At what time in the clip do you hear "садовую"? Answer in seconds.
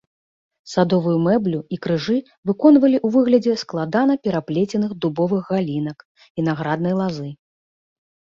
0.69-1.11